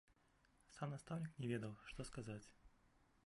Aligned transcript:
Сам 0.77 0.95
настаўнік 0.95 1.33
не 1.45 1.51
ведаў, 1.53 1.73
што 1.91 1.99
сказаць. 2.13 2.43